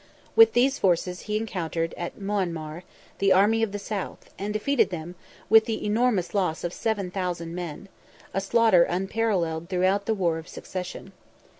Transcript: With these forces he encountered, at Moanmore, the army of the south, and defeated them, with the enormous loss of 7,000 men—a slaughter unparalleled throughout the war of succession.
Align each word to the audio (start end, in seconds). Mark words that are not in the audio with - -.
With 0.35 0.53
these 0.53 0.79
forces 0.79 1.21
he 1.29 1.37
encountered, 1.37 1.93
at 1.95 2.17
Moanmore, 2.19 2.81
the 3.19 3.31
army 3.31 3.61
of 3.61 3.71
the 3.71 3.77
south, 3.77 4.31
and 4.39 4.51
defeated 4.51 4.89
them, 4.89 5.13
with 5.47 5.65
the 5.65 5.85
enormous 5.85 6.33
loss 6.33 6.63
of 6.63 6.73
7,000 6.73 7.53
men—a 7.53 8.41
slaughter 8.41 8.81
unparalleled 8.81 9.69
throughout 9.69 10.07
the 10.07 10.15
war 10.15 10.39
of 10.39 10.47
succession. 10.47 11.11